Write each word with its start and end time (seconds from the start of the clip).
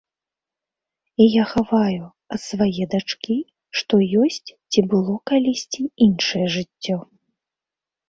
І 1.25 1.27
я 1.33 1.43
хаваю 1.51 2.03
ад 2.37 2.41
свае 2.47 2.83
дачкі, 2.95 3.37
што 3.83 3.93
ёсць 4.25 4.43
ці 4.71 4.79
было 4.97 5.13
калісьці 5.35 5.83
іншае 6.11 6.45
жыццё. 6.61 6.97